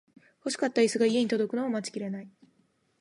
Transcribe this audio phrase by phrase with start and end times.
[0.39, 2.29] 欲しかったイスが家に届くのを待ちきれない